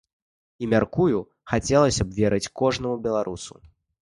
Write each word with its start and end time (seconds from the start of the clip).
І, 0.63 0.69
мяркую, 0.71 1.19
хацелася 1.53 2.03
б 2.07 2.17
верыць 2.23 2.51
кожнаму 2.63 2.95
беларусу. 3.05 3.53